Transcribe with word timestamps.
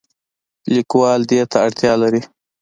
لیکوال 0.73 1.21
دې 1.29 1.41
ته 1.51 1.57
اړتیا 1.65 1.93
لري. 2.01 2.21